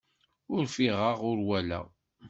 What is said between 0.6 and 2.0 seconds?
ffiɣeɣ, ur walaɣ.